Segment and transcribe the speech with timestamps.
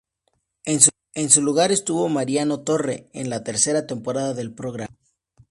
[0.65, 4.97] En su lugar estuvo Mariano Torre, en la tercera temporada del programa.